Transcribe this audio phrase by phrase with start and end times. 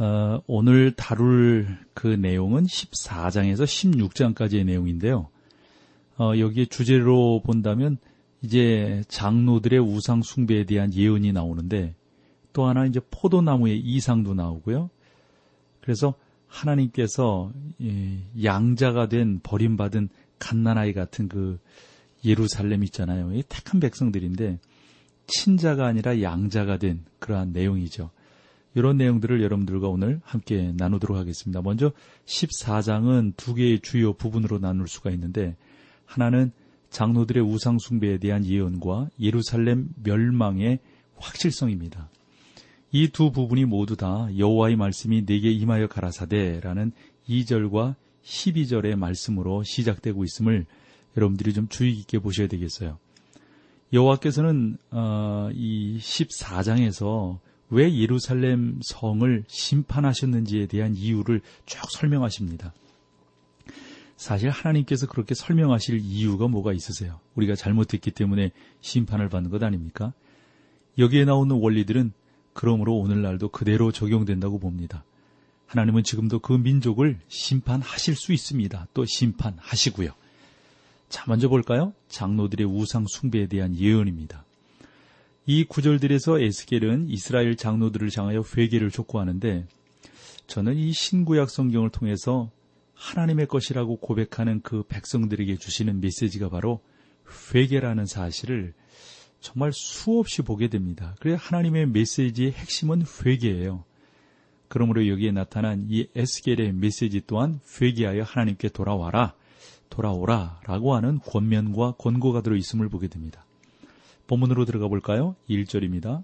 [0.00, 5.28] 어, 오늘 다룰 그 내용은 14장에서 16장까지의 내용인데요.
[6.18, 7.98] 어, 여기에 주제로 본다면
[8.40, 11.94] 이제 장로들의 우상 숭배에 대한 예언이 나오는데
[12.54, 14.88] 또 하나 이제 포도나무의 이상도 나오고요.
[15.82, 16.14] 그래서
[16.46, 17.52] 하나님께서
[18.42, 20.08] 양자가 된 버림받은
[20.38, 21.58] 갓난아이 같은 그
[22.24, 23.34] 예루살렘 있잖아요.
[23.34, 24.60] 이 택한 백성들인데
[25.26, 28.10] 친자가 아니라 양자가 된 그러한 내용이죠.
[28.74, 31.60] 이런 내용들을 여러분들과 오늘 함께 나누도록 하겠습니다.
[31.62, 31.92] 먼저
[32.26, 35.56] 14장은 두 개의 주요 부분으로 나눌 수가 있는데
[36.04, 36.52] 하나는
[36.90, 40.80] 장로들의 우상숭배에 대한 예언과 예루살렘 멸망의
[41.16, 42.08] 확실성입니다.
[42.92, 46.92] 이 두 부분이 모두 다 여호와의 말씀이 내게 임하여 가라사대라는
[47.28, 47.94] 2절과
[48.24, 50.66] 12절의 말씀으로 시작되고 있음을
[51.16, 52.98] 여러분들이 좀 주의 깊게 보셔야 되겠어요.
[53.92, 57.38] 여호와께서는 어, 이 14장에서
[57.70, 62.74] 왜 예루살렘 성을 심판하셨는지에 대한 이유를 쭉 설명하십니다.
[64.16, 67.20] 사실 하나님께서 그렇게 설명하실 이유가 뭐가 있으세요?
[67.36, 70.12] 우리가 잘못했기 때문에 심판을 받는 것 아닙니까?
[70.98, 72.12] 여기에 나오는 원리들은
[72.52, 75.04] 그러므로 오늘날도 그대로 적용된다고 봅니다.
[75.66, 78.88] 하나님은 지금도 그 민족을 심판하실 수 있습니다.
[78.92, 80.10] 또 심판하시고요.
[81.08, 81.94] 자, 먼저 볼까요?
[82.08, 84.44] 장로들의 우상 숭배에 대한 예언입니다.
[85.52, 89.66] 이 구절들에서 에스겔은 이스라엘 장로들을 향하여 회개를 촉구하는데
[90.46, 92.52] 저는 이 신구약 성경을 통해서
[92.94, 96.82] 하나님의 것이라고 고백하는 그 백성들에게 주시는 메시지가 바로
[97.52, 98.74] 회개라는 사실을
[99.40, 101.16] 정말 수없이 보게 됩니다.
[101.18, 103.82] 그래 하나님의 메시지의 핵심은 회개예요.
[104.68, 109.34] 그러므로 여기에 나타난 이 에스겔의 메시지 또한 회개하여 하나님께 돌아와라,
[109.88, 113.44] 돌아오라 라고 하는 권면과 권고가 들어 있음을 보게 됩니다.
[114.30, 115.34] 본문으로 들어가 볼까요?
[115.48, 116.22] 1절입니다.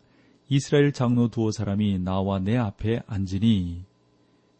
[0.48, 3.84] 이스라엘 장로 두어 사람이 나와 내 앞에 앉으니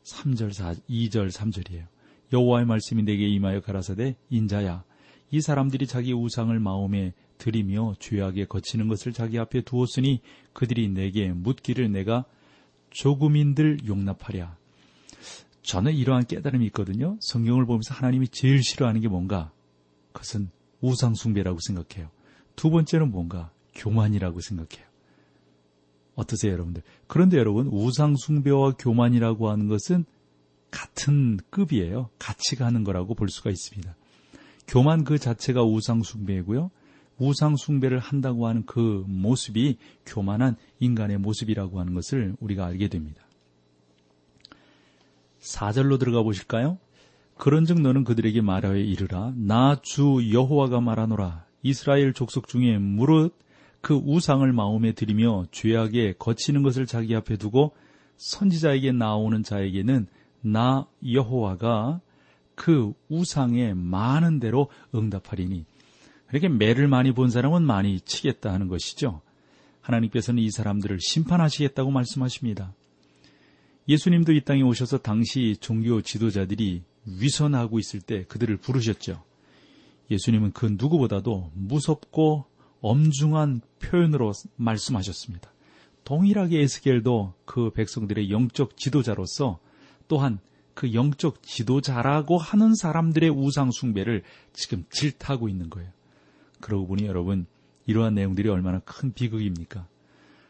[0.03, 1.87] 3절 4, 2절 3절이에요.
[2.33, 4.83] 여호와의 말씀이 내게 임하여 가라사대 인자야
[5.31, 11.93] 이 사람들이 자기 우상을 마음에 들이며 죄악에 거치는 것을 자기 앞에 두었으니 그들이 내게 묻기를
[11.93, 12.25] 내가
[12.91, 14.57] 조금인들 용납하랴.
[15.63, 17.17] 저는 이러한 깨달음이 있거든요.
[17.21, 19.53] 성경을 보면서 하나님이 제일 싫어하는 게 뭔가?
[20.13, 22.16] 그것은 우상숭배라고 생각해요.
[22.57, 24.87] 두 번째는 뭔가 교만이라고 생각해요.
[26.15, 26.83] 어떠세요, 여러분들?
[27.07, 30.07] 그런데 여러분, 우상숭배와 교만이라고 하는 것은
[30.71, 32.11] 같은 급이에요.
[32.19, 33.95] 같이 가는 거라고 볼 수가 있습니다.
[34.67, 36.71] 교만 그 자체가 우상숭배이고요.
[37.19, 43.23] 우상숭배를 한다고 하는 그 모습이 교만한 인간의 모습이라고 하는 것을 우리가 알게 됩니다.
[45.41, 46.79] 4절로 들어가 보실까요?
[47.39, 53.37] 그런즉 너는 그들에게 말하여 이르라 나 주 여호와가 말하노라 이스라엘 족속 중에 무릇
[53.81, 57.75] 그 우상을 마음에 들이며 죄악에 거치는 것을 자기 앞에 두고
[58.17, 60.07] 선지자에게 나오는 자에게는
[60.43, 62.01] 나 여호와가
[62.55, 65.65] 그 우상에 많은 대로 응답하리니
[66.33, 69.21] 이렇게 매를 많이 본 사람은 많이 치겠다 하는 것이죠.
[69.81, 72.75] 하나님께서는 이 사람들을 심판하시겠다고 말씀하십니다.
[73.89, 79.23] 예수님도 이 땅에 오셔서 당시 종교 지도자들이 위선하고 있을 때 그들을 부르셨죠.
[80.11, 82.45] 예수님은 그 누구보다도 무섭고
[82.81, 85.51] 엄중한 표현으로 말씀하셨습니다.
[86.05, 89.59] 동일하게 에스겔도 그 백성들의 영적 지도자로서
[90.07, 90.39] 또한
[90.75, 94.23] 그 영적 지도자라고 하는 사람들의 우상 숭배를
[94.53, 95.91] 지금 질타하고 있는 거예요.
[96.61, 97.47] 그러고 보니 여러분
[97.87, 99.89] 이러한 내용들이 얼마나 큰 비극입니까?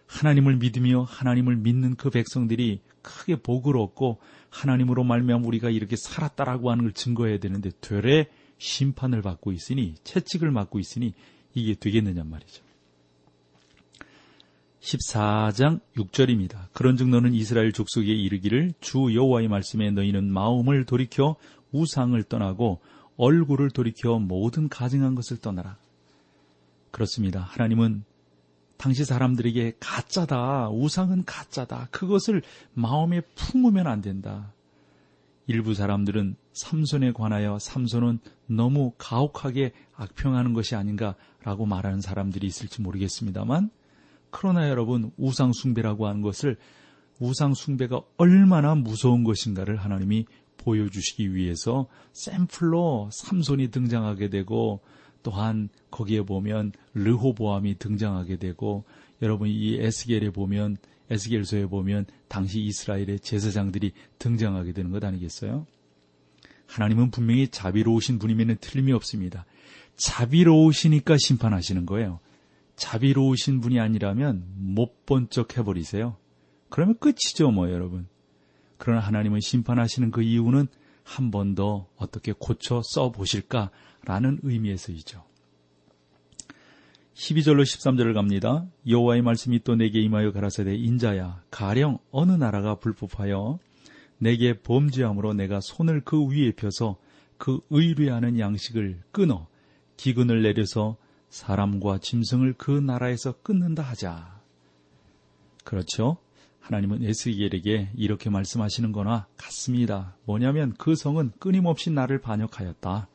[0.07, 4.19] 하나님을 믿으며 하나님을 믿는 그 백성들이 크게 복을 얻고
[4.51, 10.79] 하나님으로 말미암아 우리가 이렇게 살았다라고 하는 걸 증거해야 되는데 되레 심판을 받고 있으니 채찍을 맞고
[10.79, 11.15] 있으니
[11.55, 12.65] 이게 되겠느냐 말이죠.
[14.81, 16.69] 14장 6절입니다.
[16.73, 21.37] 그런즉 너는 이스라엘 족속에 이르기를 주 여호와의 말씀에 너희는 마음을 돌이켜
[21.73, 22.81] 우상을 떠나고
[23.17, 25.77] 얼굴을 돌이켜 모든 가증한 것을 떠나라.
[26.91, 27.41] 그렇습니다.
[27.41, 28.05] 하나님은
[28.77, 31.89] 당시 사람들에게 가짜다, 우상은 가짜다.
[31.91, 32.43] 그것을
[32.75, 34.53] 마음에 품으면 안 된다.
[35.47, 43.71] 일부 사람들은 삼손에 관하여 삼손은 너무 가혹하게 악평하는 것이 아닌가라고 말하는 사람들이 있을지 모르겠습니다만
[44.31, 46.57] 그러나 여러분 우상숭배라고 하는 것을
[47.21, 50.27] 우상숭배가 얼마나 무서운 것인가를 하나님이
[50.59, 54.81] 보여주시기 위해서 샘플로 삼손이 등장하게 되고
[55.23, 58.85] 또한 거기에 보면 르호보암이 등장하게 되고
[59.23, 60.77] 여러분 이 에스겔에 보면
[61.11, 65.67] 에스겔서에 보면 당시 이스라엘의 제사장들이 등장하게 되는 것 아니겠어요?
[66.67, 69.45] 하나님은 분명히 자비로우신 분이면 틀림이 없습니다.
[69.97, 72.21] 자비로우시니까 심판하시는 거예요.
[72.77, 76.17] 자비로우신 분이 아니라면 못 본 척 해버리세요.
[76.69, 78.09] 그러면 끝이죠, 뭐, 여러분.
[78.77, 80.67] 그러나 하나님은 심판하시는 그 이유는
[81.05, 85.25] 한 번 더 어떻게 고쳐 써보실까라는 의미에서이죠.
[87.17, 88.67] 12절로 13절을 갑니다.
[88.87, 93.59] 여호와의 말씀이 또 내게 임하여 가라사대 인자야 가령 어느 나라가 불법하여
[94.19, 96.99] 내게 범죄함으로 내가 손을 그 위에 펴서
[97.39, 99.47] 그 의뢰하는 양식을 끊어
[99.97, 100.99] 기근을 내려서
[101.31, 104.39] 사람과 짐승을 그 나라에서 끊는다 하자.
[105.65, 106.19] 그렇죠?
[106.61, 110.17] 하나님은 에스겔에게 이렇게 말씀하시는 거나 같습니다.
[110.27, 113.09] 뭐냐면 그 성은 끊임없이 나를 반역하였다.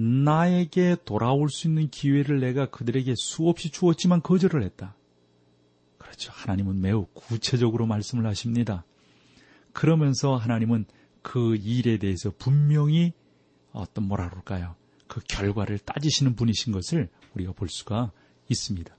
[0.00, 4.94] 나에게 돌아올 수 있는 기회를 내가 그들에게 수없이 주었지만 거절을 했다.
[5.98, 6.30] 그렇죠.
[6.32, 8.84] 하나님은 매우 구체적으로 말씀을 하십니다.
[9.72, 10.86] 그러면서 하나님은
[11.22, 13.12] 그 일에 대해서 분명히
[13.72, 14.76] 어떤 뭐라 그럴까요?
[15.08, 18.12] 그 결과를 따지시는 분이신 것을 우리가 볼 수가
[18.48, 18.96] 있습니다.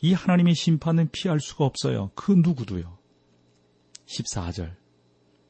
[0.00, 2.12] 이 하나님의 심판은 피할 수가 없어요.
[2.14, 2.96] 그 누구도요.
[4.06, 4.74] 14절.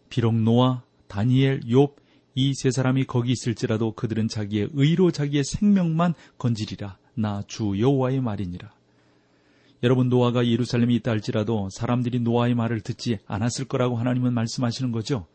[0.08, 1.94] 비록 노아, 다니엘, 욥,
[2.34, 6.96] 이 세 사람이 거기 있을지라도 그들은 자기의 의로 자기의 생명만 건지리라.
[7.14, 8.70] 나 주 여호와의 말이니라.
[9.82, 15.26] 여러분 노아가 예루살렘에 있다 할지라도 사람들이 노아의 말을 듣지 않았을 거라고 하나님은 말씀하시는 거죠.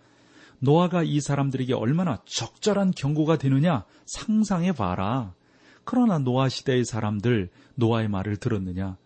[0.60, 5.34] 노아가 이 사람들에게 얼마나 적절한 경고가 되느냐 상상해 봐라.
[5.84, 8.98] 그러나 노아 시대의 사람들 노아의 말을 들었느냐?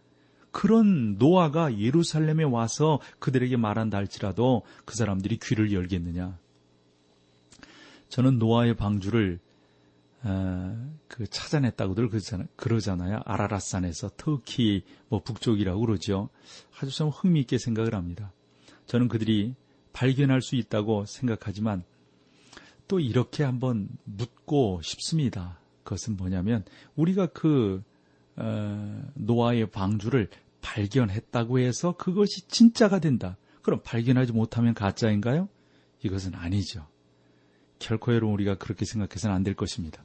[0.52, 6.38] 그런 노아가 예루살렘에 와서 그들에게 말한다 할지라도 그 사람들이 귀를 열겠느냐?
[8.10, 9.40] 저는 노아의 방주를
[10.22, 12.10] 어, 그 찾아냈다고들
[12.58, 13.22] 그러잖아요.
[13.24, 16.30] 아라라산에서 터키 뭐 북쪽이라고 그러죠.
[16.78, 18.34] 아주 참 흥미있게 생각을 합니다.
[18.86, 19.56] 저는 그들이
[19.94, 21.84] 발견할 수 있다고 생각하지만
[22.88, 25.60] 또 이렇게 한번 묻고 싶습니다.
[25.84, 26.66] 그것은 뭐냐면
[26.96, 27.82] 우리가 그
[28.36, 30.30] 어, 노아의 방주를
[30.62, 33.38] 발견했다고 해서 그것이 진짜가 된다.
[33.62, 35.48] 그럼 발견하지 못하면 가짜인가요?
[36.04, 36.88] 이것은 아니죠.
[37.80, 40.04] 결코 여러분 우리가 그렇게 생각해서는 안 될 것입니다.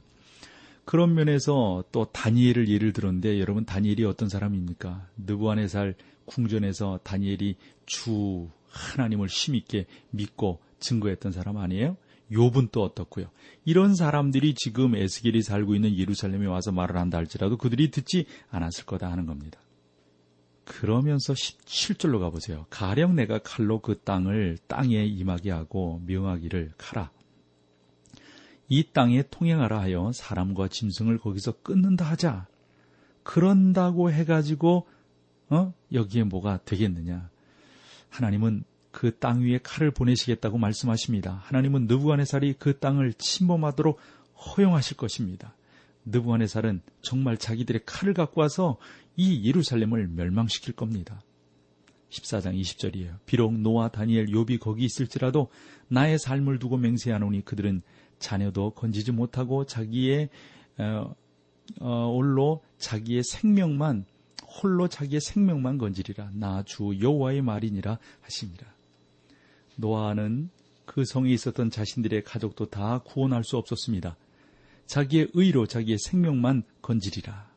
[0.85, 5.07] 그런 면에서 또 다니엘을 예를 들었는데 여러분 다니엘이 어떤 사람입니까?
[5.17, 5.95] 느부한의살
[6.25, 7.55] 궁전에서 다니엘이
[7.85, 11.97] 주 하나님을 힘있게 믿고 증거했던 사람 아니에요?
[12.31, 13.29] 욥은 또 어떻고요?
[13.65, 19.11] 이런 사람들이 지금 에스겔이 살고 있는 예루살렘에 와서 말을 한다 할지라도 그들이 듣지 않았을 거다
[19.11, 19.59] 하는 겁니다.
[20.65, 22.65] 그러면서 17절로 가보세요.
[22.69, 27.11] 가령 내가 칼로 그 땅을 땅에 임하게 하고 명하기를 가라.
[28.67, 32.47] 이 땅에 통행하라 하여 사람과 짐승을 거기서 끊는다 하자.
[33.23, 34.87] 그런다고 해가지고
[35.49, 35.73] 어?
[35.91, 37.29] 여기에 뭐가 되겠느냐?
[38.09, 38.63] 하나님은
[38.95, 41.41] 그 땅 위에 칼을 보내시겠다고 말씀하십니다.
[41.43, 43.99] 하나님은 느부갓네살이 그 땅을 침범하도록
[44.35, 45.53] 허용하실 것입니다.
[46.05, 48.77] 느부갓네살은 정말 자기들의 칼을 갖고 와서
[49.17, 51.21] 이 예루살렘을 멸망시킬 겁니다.
[52.09, 53.17] 14장 20절이에요.
[53.25, 55.49] 비록 노아, 다니엘, 욥이 거기 있을지라도
[55.89, 57.81] 나의 삶을 두고 맹세하노니 그들은
[58.19, 60.29] 자녀도 건지지 못하고 자기의
[60.77, 61.15] 어,
[61.79, 64.05] 어, 홀로 자기의 생명만
[64.61, 68.67] 홀로 자기의 생명만 건지리라 나 주 여호와의 말이니라 하십니다.
[69.77, 70.49] 노아는
[70.85, 74.15] 그 성에 있었던 자신들의 가족도 다 구원할 수 없었습니다.
[74.85, 77.49] 자기의 의로 자기의 생명만 건지리라.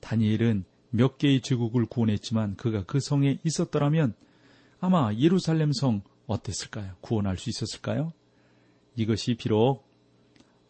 [0.00, 4.14] 다니엘은 몇 개의 제국을 구원했지만 그가 그 성에 있었더라면
[4.80, 6.94] 아마 예루살렘 성 어땠을까요?
[7.00, 8.12] 구원할 수 있었을까요?
[8.98, 9.84] 이것이 비록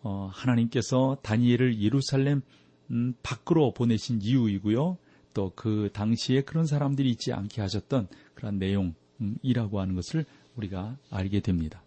[0.03, 2.43] 어, 하나님께서 다니엘을 예루살렘
[2.91, 4.99] 음, 밖으로 보내신 이유이고요.
[5.35, 10.25] 또 그 당시에 그런 사람들이 있지 않게 하셨던 그런 내용이라고 하는 것을
[10.57, 11.83] 우리가 알게 됩니다.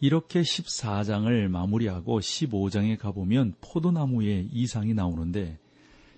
[0.00, 5.58] 이렇게 14장을 마무리하고 15장에 가보면 포도나무의 이상이 나오는데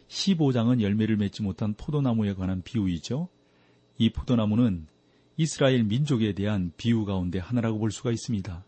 [0.09, 3.29] 15장은 열매를 맺지 못한 포도나무에 관한 비유이죠.
[3.99, 4.87] 이 포도나무는
[5.37, 8.65] 이스라엘 민족에 대한 비유 가운데 하나라고 볼 수가 있습니다.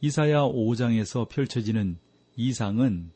[0.00, 1.98] 이사야 5장에서 펼쳐지는
[2.36, 3.10] 이상은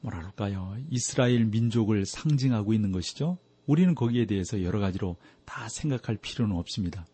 [0.00, 0.76] 뭐랄까요?
[0.88, 3.38] 이스라엘 민족을 상징하고 있는 것이죠.
[3.66, 7.06] 우리는 거기에 대해서 여러 가지로 다 생각할 필요는 없습니다.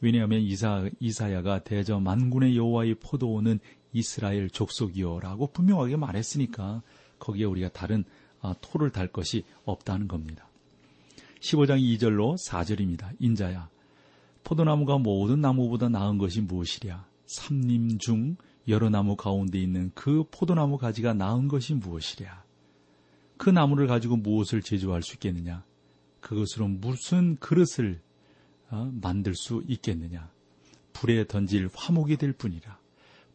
[0.00, 3.60] 왜냐하면 이사, 이사야가 대저 만군의 여호와의 포도원은
[3.92, 6.82] 이스라엘 족속이요라고 분명하게 말했으니까
[7.18, 8.04] 거기에 우리가 다른
[8.40, 10.48] 아, 토를 달 것이 없다는 겁니다.
[11.40, 13.14] 15장 2절로 4절입니다.
[13.20, 13.68] 인자야
[14.52, 17.06] 포도나무가 모든 나무보다 나은 것이 무엇이랴?
[17.24, 18.36] 삼림 중
[18.68, 22.44] 여러 나무 가운데 있는 그 포도나무 가지가 나은 것이 무엇이랴?
[23.38, 25.64] 그 나무를 가지고 무엇을 제조할 수 있겠느냐?
[26.20, 28.02] 그것으로 무슨 그릇을
[28.70, 30.30] 어, 만들 수 있겠느냐?
[30.92, 32.78] 불에 던질 화목이 될 뿐이라.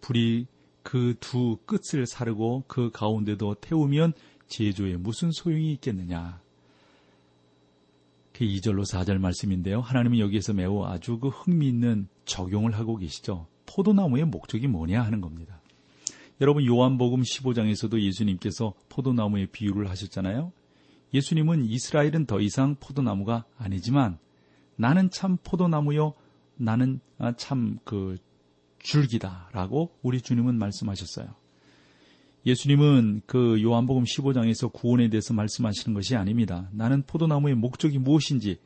[0.02, 0.46] 불이
[0.84, 4.14] 그 두 끝을 사르고 그 가운데도 태우면
[4.48, 6.40] 제조에 무슨 소용이 있겠느냐?
[8.38, 9.82] 그 2절로 4절 말씀인데요.
[9.82, 13.48] 하나님은 여기에서 매우 아주 그 흥미있는 적용을 하고 계시죠.
[13.66, 15.60] 포도나무의 목적이 뭐냐 하는 겁니다.
[16.40, 20.52] 여러분 요한복음 15장에서도 예수님께서 포도나무의 비유를 하셨잖아요.
[21.16, 24.20] 예수님은 이스라엘은 더 이상 포도나무가 아니지만
[24.76, 26.14] 나는 참 포도나무요
[26.58, 28.18] 나는 아, 참그
[28.78, 31.34] 줄기다라고 우리 주님은 말씀하셨어요.
[32.48, 36.70] 예수님은 그 요한복음 15장에서 구원에 대해서 말씀하시는 것이 아닙니다.
[36.72, 38.58] 나는 포도나무의 목적이 무엇인지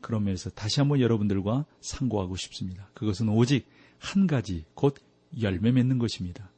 [0.00, 2.88] 그런 면에서 다시 한번 여러분들과 상고하고 싶습니다.
[2.94, 3.68] 그것은 오직
[4.00, 4.96] 한 가지 곧
[5.40, 6.50] 열매 맺는 것입니다.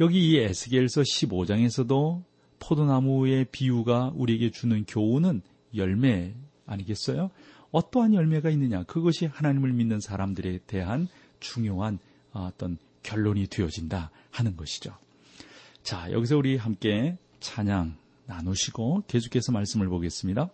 [0.00, 2.24] 여기 이 에스겔서 15장에서도
[2.58, 5.42] 포도나무의 비유가 우리에게 주는 교훈은
[5.76, 6.34] 열매
[6.66, 7.30] 아니겠어요?
[7.70, 8.82] 어떠한 열매가 있느냐?
[8.82, 11.06] 그것이 하나님을 믿는 사람들에 대한
[11.38, 12.00] 중요한
[12.32, 14.96] 어떤 결론이 되어진다 하는 것이죠.
[15.88, 20.50] 자, 여기서 우리 함께 찬양 나누시고 계속해서 말씀을 보겠습니다.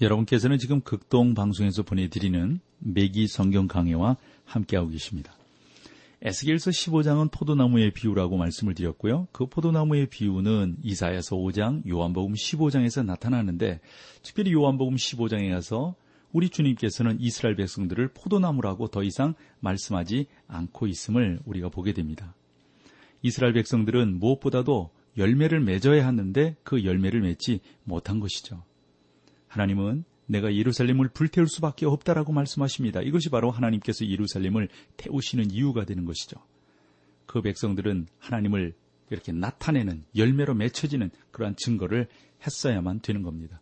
[0.00, 5.32] 여러분께서는 지금 극동 방송에서 보내드리는 매기 성경 강해와 함께하고 계십니다.
[6.22, 9.28] 에스겔서 15장은 포도나무의 비유라고 말씀을 드렸고요.
[9.32, 13.80] 그 포도나무의 비유는 이사야서 5장, 요한복음 15장에서 나타나는데
[14.22, 15.94] 특별히 요한복음 15장에 가서
[16.32, 22.34] 우리 주님께서는 이스라엘 백성들을 포도나무라고 더 이상 말씀하지 않고 있음을 우리가 보게 됩니다.
[23.22, 28.62] 이스라엘 백성들은 무엇보다도 열매를 맺어야 하는데 그 열매를 맺지 못한 것이죠.
[29.48, 33.00] 하나님은 내가 예루살렘을 불태울 수밖에 없다라고 말씀하십니다.
[33.00, 36.36] 이것이 바로 하나님께서 예루살렘을 태우시는 이유가 되는 것이죠.
[37.26, 38.74] 그 백성들은 하나님을
[39.10, 42.08] 이렇게 나타내는 열매로 맺혀지는 그러한 증거를
[42.46, 43.60] 했어야만 되는 겁니다.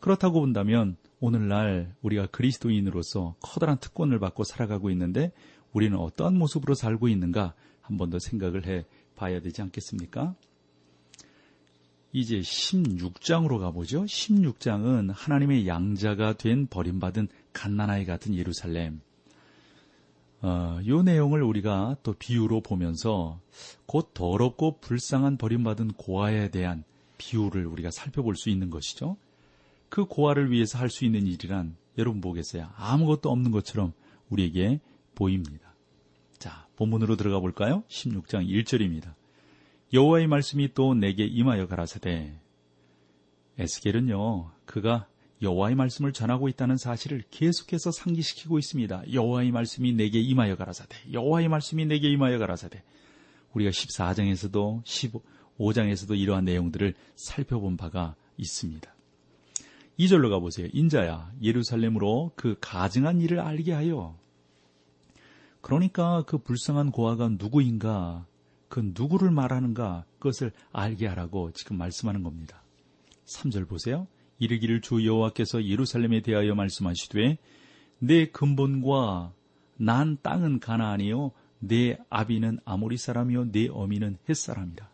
[0.00, 5.32] 그렇다고 본다면 오늘날 우리가 그리스도인으로서 커다란 특권을 받고 살아가고 있는데
[5.72, 10.34] 우리는 어떠한 모습으로 살고 있는가 한 번 더 생각을 해 봐야 되지 않겠습니까?
[12.16, 14.06] 이제 16장으로 가보죠.
[14.06, 19.02] 16장은 하나님의 양자가 된 버림받은 갓난아이 같은 예루살렘.
[20.40, 23.38] 어, 이 내용을 우리가 또 비유로 보면서
[23.84, 26.84] 곧 더럽고 불쌍한 버림받은 고아에 대한
[27.18, 29.18] 비유를 우리가 살펴볼 수 있는 것이죠.
[29.90, 32.70] 그 고아를 위해서 할 수 있는 일이란 여러분 보겠어요.
[32.76, 33.92] 아무것도 없는 것처럼
[34.30, 34.80] 우리에게
[35.14, 35.74] 보입니다.
[36.38, 37.84] 자, 본문으로 들어가 볼까요?
[37.88, 39.12] 16장 1절입니다.
[39.92, 42.40] 여호와의 말씀이 또 내게 임하여 가라사대
[43.58, 45.06] 에스겔은요 그가
[45.42, 49.12] 여호와의 말씀을 전하고 있다는 사실을 계속해서 상기시키고 있습니다.
[49.12, 52.82] 여호와의 말씀이 내게 임하여 가라사대 여호와의 말씀이 내게 임하여 가라사대
[53.52, 58.92] 우리가 14장에서도 15장에서도 이러한 내용들을 살펴본 바가 있습니다.
[59.98, 60.68] 2절로 가보세요.
[60.72, 64.18] 인자야 예루살렘으로 그 가증한 일을 알게 하여
[65.60, 68.26] 그러니까 그 불쌍한 고아가 누구인가
[68.68, 72.62] 그 누구를 말하는가 그것을 알게 하라고 지금 말씀하는 겁니다.
[73.26, 74.06] 3절 보세요.
[74.38, 77.38] 이르기를 주 여호와께서 예루살렘에 대하여 말씀하시되
[77.98, 79.32] 내 근본과
[79.78, 84.88] 난 땅은 가나안이요 내 아비는 아모리 사람이요 내 어미는 햇 사람이라.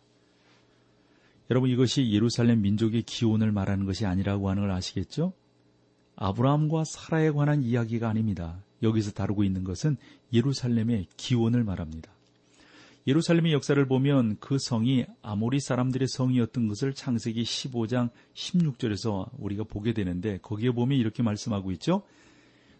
[1.51, 5.33] 여러분 이것이 예루살렘 민족의 기원을 말하는 것이 아니라고 하는 걸 아시겠죠?
[6.15, 8.63] 아브라함과 사라에 관한 이야기가 아닙니다.
[8.81, 9.97] 여기서 다루고 있는 것은
[10.31, 12.12] 예루살렘의 기원을 말합니다.
[13.05, 20.37] 예루살렘의 역사를 보면 그 성이 아모리 사람들의 성이었던 것을 창세기 15장 16절에서 우리가 보게 되는데
[20.41, 22.03] 거기에 보면 이렇게 말씀하고 있죠.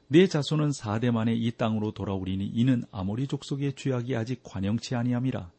[0.08, 5.52] 내 자손은 4대 만에 이 땅으로 돌아오리니 이는 아모리 족속의 죄악이 아직 관영치 아니함이라.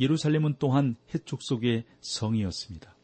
[0.00, 2.94] 예루살렘은 또한 헷 족속의 성이었습니다.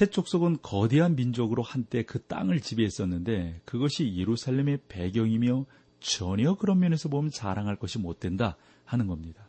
[0.00, 5.64] 헷 족속은 거대한 민족으로 한때 그 땅을 지배했었는데 그것이 예루살렘의 배경이며
[6.00, 9.45] 전혀 그런 면에서 보면 자랑할 것이 못 된다 하는 겁니다.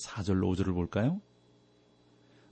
[0.00, 1.20] 4절로 5절을 볼까요?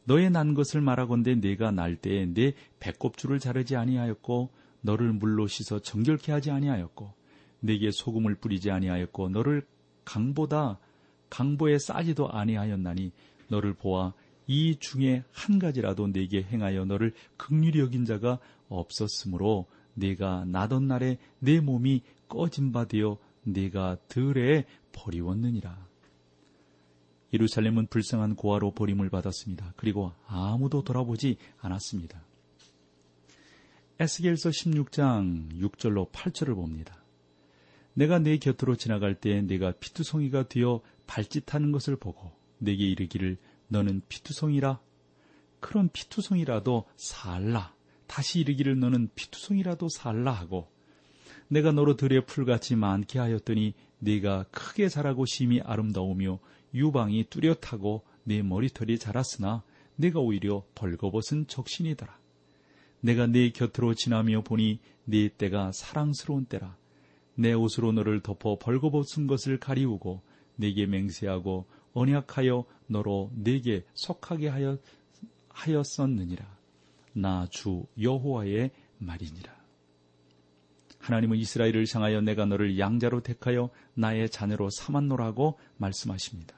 [0.05, 6.33] 너의 난 것을 말하건대 내가 날 때에 내 배꼽줄을 자르지 아니하였고 너를 물로 씻어 정결케
[6.33, 7.13] 하지 아니하였고
[7.61, 9.67] 내게 소금을 뿌리지 아니하였고 너를
[10.05, 10.79] 강보다
[11.29, 13.13] 강보에 싸지도 아니하였나니
[13.49, 14.15] 너를 보아
[14.47, 21.61] 이 중에 한 가지라도 내게 행하여 너를 극률이 여긴 자가 없었으므로 내가 나던 날에 내
[21.61, 25.88] 몸이 꺼진 바 되어 내가 들에 버리웠느니라.
[27.33, 29.75] 예루살렘은 불쌍한 고아로 버림을 받았습니다.
[29.77, 32.25] 그리고 아무도 돌아보지 않았습니다.
[34.01, 37.03] 에스겔서 16장 6절로 8절을 봅니다.
[37.95, 44.81] 내가 내 곁으로 지나갈 때 내가 피투성이가 되어 발짓하는 것을 보고 내게 이르기를 너는 피투성이라
[45.59, 47.75] 그런 피투성이라도 살라
[48.07, 50.71] 다시 이르기를 너는 피투성이라도 살라 하고
[51.49, 56.39] 내가 너로 들에 풀같이 많게 하였더니 네가 크게 자라고 심히 아름다우며
[56.75, 59.63] 유방이 뚜렷하고 내 머리털이 자랐으나
[59.97, 62.19] 내가 오히려 벌거벗은 적신이더라.
[63.01, 66.77] 내가 네 곁으로 지나며 보니 네 때가 사랑스러운 때라.
[67.35, 70.23] 내 옷으로 너를 덮어 벌거벗은 것을 가리우고
[70.57, 74.51] 내게 맹세하고 언약하여 너로 내게 속하게
[75.49, 76.59] 하였었느니라.
[77.15, 79.57] 나 주 여호와의 말이니라.
[80.99, 86.58] 하나님은 이스라엘을 향하여 내가 너를 양자로 택하여 나의 자녀로 삼았노라고 말씀하십니다.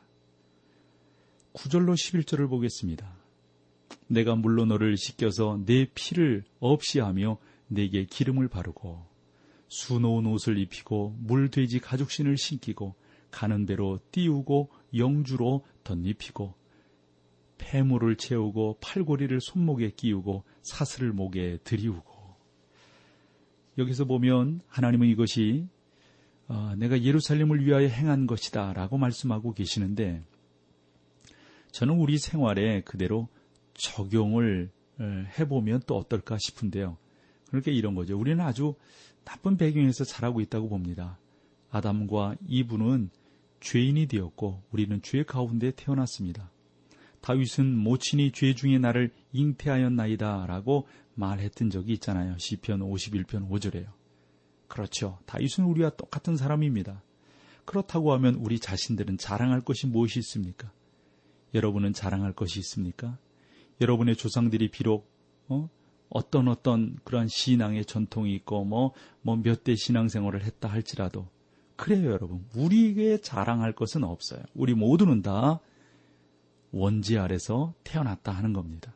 [1.60, 3.12] 9절로 11절을 보겠습니다.
[4.06, 7.36] 내가 물로 너를 씻겨서 내 피를 없이 하며
[7.68, 9.04] 내게 기름을 바르고
[9.68, 12.94] 수놓은 옷을 입히고 물돼지 가죽신을 신기고
[13.30, 16.54] 가는 대로 띄우고 영주로 덧입히고
[17.58, 22.36] 폐물을 채우고 팔고리를 손목에 끼우고 사슬을 목에 들이우고
[23.76, 25.68] 여기서 보면 하나님은 이것이
[26.48, 30.24] 어, 내가 예루살렘을 위하여 행한 것이다 라고 말씀하고 계시는데
[31.72, 33.28] 저는 우리 생활에 그대로
[33.74, 35.04] 적용을 어,
[35.38, 36.96] 해보면 또 어떨까 싶은데요.
[37.50, 38.18] 그렇게 이런 거죠.
[38.18, 38.74] 우리는 아주
[39.24, 41.18] 나쁜 배경에서 자라고 있다고 봅니다.
[41.70, 43.10] 아담과 이브는
[43.60, 46.50] 죄인이 되었고 우리는 죄 가운데 태어났습니다.
[47.20, 52.36] 다윗은 모친이 죄 중에 나를 잉태하였나이다 라고 말했던 적이 있잖아요.
[52.38, 53.86] 시편 51편 5절에요.
[54.68, 55.18] 그렇죠.
[55.26, 57.02] 다윗은 우리와 똑같은 사람입니다.
[57.64, 60.72] 그렇다고 하면 우리 자신들은 자랑할 것이 무엇이 있습니까?
[61.54, 63.18] 여러분은 자랑할 것이 있습니까?
[63.80, 65.10] 여러분의 조상들이 비록
[65.48, 65.68] 어?
[66.08, 71.28] 어떤 어떤 그러한 신앙의 전통이 있고 뭐 뭐 몇 대 신앙생활을 했다 할지라도
[71.76, 72.44] 그래요, 여러분.
[72.54, 74.42] 우리에게 자랑할 것은 없어요.
[74.54, 75.60] 우리 모두는 다
[76.72, 78.92] 원지 아래서 태어났다 하는 겁니다.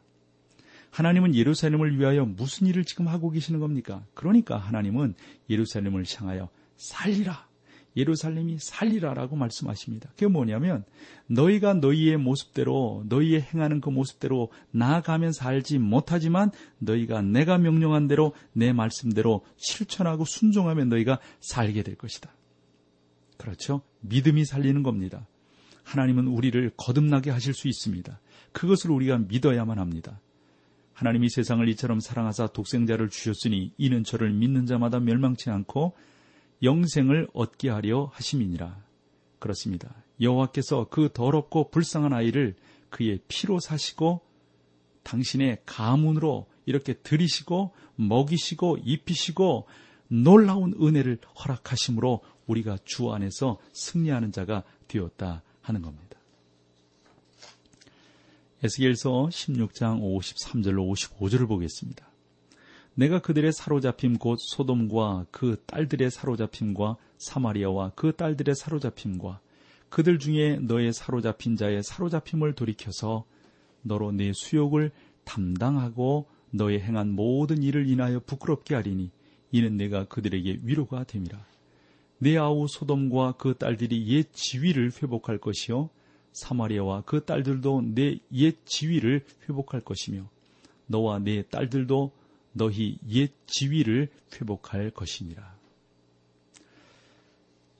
[0.90, 4.04] 하나님은 예루살렘을 위하여 무슨 일을 지금 하고 계시는 겁니까?
[4.14, 5.14] 그러니까 하나님은
[5.48, 7.48] 예루살렘을 향하여 살리라.
[7.96, 10.10] 예루살렘이 살리라라고 말씀하십니다.
[10.10, 10.84] 그게 뭐냐면
[11.26, 18.72] 너희가 너희의 모습대로 너희의 행하는 그 모습대로 나아가면 살지 못하지만 너희가 내가 명령한 대로 내
[18.72, 22.30] 말씀대로 실천하고 순종하면 너희가 살게 될 것이다.
[23.36, 23.82] 그렇죠?
[24.00, 25.26] 믿음이 살리는 겁니다.
[25.84, 28.18] 하나님은 우리를 거듭나게 하실 수 있습니다.
[28.52, 30.20] 그것을 우리가 믿어야만 합니다.
[30.94, 35.94] 하나님이 세상을 이처럼 사랑하사 독생자를 주셨으니 이는 저를 믿는 자마다 멸망치 않고
[36.64, 38.82] 영생을 얻게 하려 하심이니라.
[39.38, 39.94] 그렇습니다.
[40.20, 42.56] 여호와께서 그 더럽고 불쌍한 아이를
[42.90, 44.22] 그의 피로 사시고
[45.02, 49.66] 당신의 가문으로 이렇게 들이시고 먹이시고 입히시고
[50.08, 56.18] 놀라운 은혜를 허락하심으로 우리가 주 안에서 승리하는 자가 되었다 하는 겁니다.
[58.62, 62.13] 에스겔서 16장 53절로 55절을 보겠습니다.
[62.94, 69.40] 내가 그들의 사로잡힘 곧 소돔과 그 딸들의 사로잡힘과 사마리아와 그 딸들의 사로잡힘과
[69.88, 73.24] 그들 중에 너의 사로잡힌 자의 사로잡힘을 돌이켜서
[73.82, 74.90] 너로 내 수욕을
[75.24, 79.10] 담당하고 너의 행한 모든 일을 인하여 부끄럽게 하리니
[79.50, 81.44] 이는 내가 그들에게 위로가 됨이라.
[82.18, 85.90] 내 아우 소돔과 그 딸들이 옛 지위를 회복할 것이요
[86.32, 90.28] 사마리아와 그 딸들도 내 옛 지위를 회복할 것이며
[90.86, 92.12] 너와 내 딸들도
[92.54, 95.54] 너희 옛 지위를 회복할 것이니라.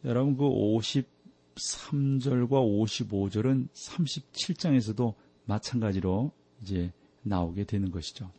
[0.04, 5.14] 여러분 그 53절과 55절은 37장에서도
[5.46, 6.32] 마찬가지로
[6.62, 8.30] 이제 나오게 되는 것이죠.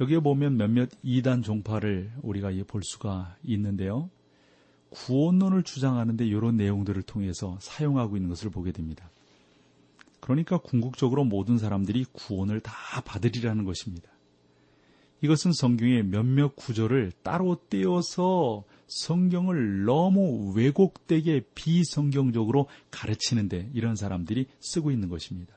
[0.00, 4.10] 여기에 보면 몇몇 이단 종파를 우리가 볼 수가 있는데요.
[4.90, 9.08] 구원론을 주장하는데 이런 내용들을 통해서 사용하고 있는 것을 보게 됩니다.
[10.20, 12.72] 그러니까 궁극적으로 모든 사람들이 구원을 다
[13.04, 14.13] 받으리라는 것입니다.
[15.24, 25.08] 이것은 성경의 몇몇 구절을 따로 떼어서 성경을 너무 왜곡되게 비성경적으로 가르치는데 이런 사람들이 쓰고 있는
[25.08, 25.54] 것입니다.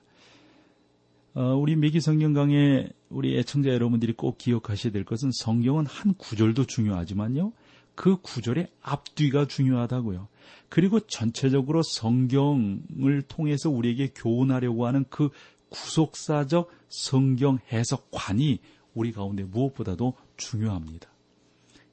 [1.34, 6.64] 어, 우리 미기 성경 강의 우리 애청자 여러분들이 꼭 기억하셔야 될 것은 성경은 한 구절도
[6.64, 7.52] 중요하지만요.
[7.94, 10.30] 그 구절의 앞뒤가 중요하다고요.
[10.70, 15.30] 그리고 전체적으로 성경을 통해서 우리에게 교훈하려고 하는 그
[15.70, 18.62] 구속사적 성경 해석관이
[18.98, 21.10] 우리 가운데 무엇보다도 중요합니다.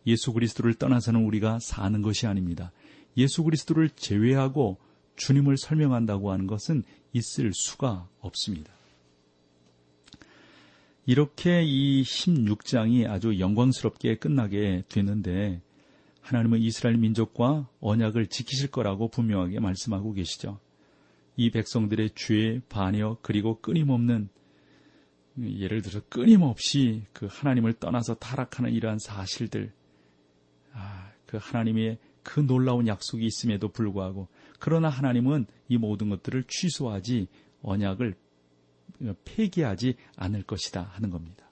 [0.07, 2.73] 예수 그리스도를 떠나서는 우리가 사는 것이 아닙니다.
[3.17, 4.79] 예수 그리스도를 제외하고
[5.17, 8.73] 주님을 설명한다고 하는 것은 있을 수가 없습니다.
[11.07, 15.61] 이렇게 이 16장이 아주 영광스럽게 끝나게 되는데
[16.23, 20.59] 하나님은 이스라엘 민족과 언약을 지키실 거라고 분명하게 말씀하고 계시죠.
[21.37, 24.31] 이 백성들의 죄, 반역, 그리고 끊임없는
[25.39, 29.73] 예를 들어 끊임없이 그 하나님을 떠나서 타락하는 이러한 사실들,
[30.73, 37.29] 아, 그 하나님의 그 놀라운 약속이 있음에도 불구하고 그러나 하나님은 이 모든 것들을 취소하지
[37.63, 38.17] 언약을
[39.25, 41.51] 폐기하지 않을 것이다 하는 겁니다.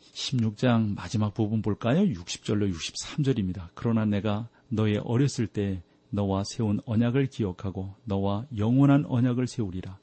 [0.00, 2.00] 16장 마지막 부분 볼까요?
[2.02, 3.68] 60절로 63절입니다.
[3.74, 9.98] 그러나 내가 너의 어렸을 때 너와 세운 언약을 기억하고 너와 영원한 언약을 세우리라.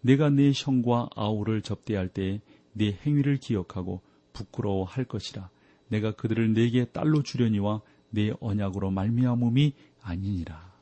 [0.00, 2.40] 내가 네 형과 아우를 접대할 때에
[2.72, 4.00] 네 행위를 기억하고
[4.32, 5.50] 부끄러워할 것이라.
[5.88, 10.72] 내가 그들을 내게 딸로 주려니와 내 언약으로 말미암음이 아니니라.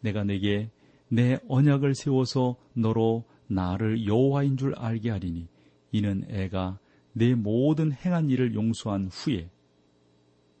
[0.00, 0.70] 내가 내게
[1.08, 5.48] 내 언약을 세워서 너로 나를 여호와인 줄 알게 하리니
[5.92, 6.78] 이는 애가
[7.12, 9.50] 내 모든 행한 일을 용서한 후에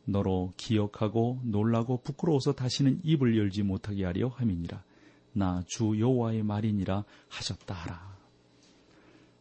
[0.04, 4.82] 너로 기억하고 놀라고 부끄러워서 다시는 입을 열지 못하게 하려 함이니라.
[5.32, 8.15] 나 주 여호와의 말이니라 하셨다 하라.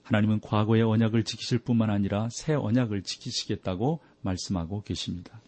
[0.06, 5.42] 하나님은 과거의 언약을 지키실 뿐만 아니라 새 언약을 지키시겠다고 말씀하고 계십니다.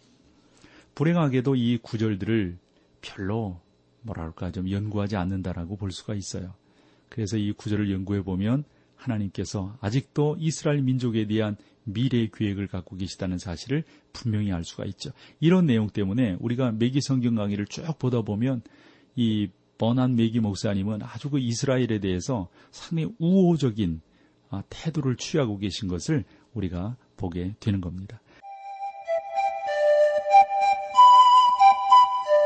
[0.96, 2.58] 불행하게도 이 구절들을
[3.02, 3.62] 별로
[4.02, 6.56] 뭐랄까 좀 연구하지 않는다라고 볼 수가 있어요.
[7.08, 8.64] 그래서 이 구절을 연구해 보면
[8.96, 15.12] 하나님께서 아직도 이스라엘 민족에 대한 미래의 계획을 갖고 계시다는 사실을 분명히 알 수가 있죠.
[15.40, 18.64] 이런 내용 때문에 우리가 매기 성경 강의를 쭉 보다 보면
[19.16, 24.07] 이 버난 매기 목사님은 아주 그 이스라엘에 대해서 상당히 우호적인 아,
[24.70, 28.20] 태도를 취하고 계신 것을 우리가 보게 되는 겁니다.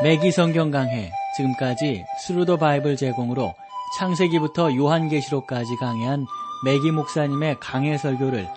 [0.02, 3.54] 매기 성경 강해 지금까지 Thru the Bible 제공으로
[3.98, 6.26] 창세기부터 요한계시록까지 강해한
[6.64, 8.48] 매기 목사님의 강해 설교를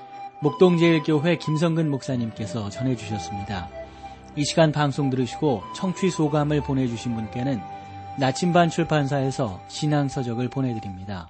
[0.42, 3.70] 목동제일교회 김성근 목사님께서 전해주셨습니다.
[4.36, 7.62] 이 시간 방송 들으시고 청취 소감을 보내주신 분께는
[8.20, 11.30] 나침반 출판사에서 신앙서적을 보내드립니다.